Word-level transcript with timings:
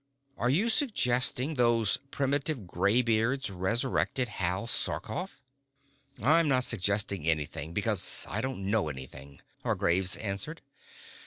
Are 0.35 0.49
you 0.49 0.69
suggesting 0.69 1.53
those 1.53 1.97
primitive 2.09 2.65
gray 2.65 3.03
beards 3.03 3.51
resurrected 3.51 4.29
Hal 4.29 4.65
Sarkoff?" 4.65 5.43
"I'm 6.23 6.47
not 6.47 6.63
suggesting 6.63 7.27
anything 7.27 7.71
because 7.71 8.25
I 8.27 8.41
don't 8.41 8.65
know 8.65 8.89
anything," 8.89 9.41
Hargraves 9.61 10.17
answered. 10.17 10.63